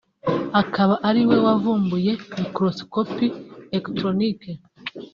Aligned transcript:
akaba 0.61 0.95
ari 1.09 1.21
we 1.29 1.37
wavumbuye 1.45 2.11
microscope 2.41 3.25
electronique 3.75 4.51